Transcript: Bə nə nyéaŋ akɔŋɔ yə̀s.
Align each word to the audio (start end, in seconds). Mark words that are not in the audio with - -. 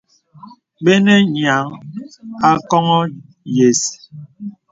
Bə 0.83 0.93
nə 1.05 1.13
nyéaŋ 1.33 1.65
akɔŋɔ 2.49 2.99
yə̀s. 3.55 3.81